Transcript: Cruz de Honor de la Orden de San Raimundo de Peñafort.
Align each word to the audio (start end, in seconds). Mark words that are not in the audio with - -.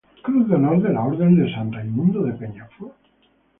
Cruz 0.27 0.47
de 0.47 0.55
Honor 0.55 0.81
de 0.85 0.93
la 0.93 1.03
Orden 1.09 1.35
de 1.37 1.53
San 1.53 1.71
Raimundo 1.71 2.23
de 2.23 2.33
Peñafort. 2.33 2.95